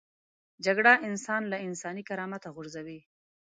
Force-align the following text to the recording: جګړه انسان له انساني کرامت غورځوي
جګړه 0.65 0.93
انسان 1.07 1.41
له 1.51 1.57
انساني 1.67 2.03
کرامت 2.09 2.43
غورځوي 2.55 2.99